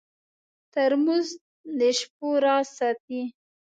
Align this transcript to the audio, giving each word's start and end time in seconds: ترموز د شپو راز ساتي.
ترموز 0.73 1.27
د 1.79 1.79
شپو 1.99 2.29
راز 2.43 2.67
ساتي. 2.77 3.21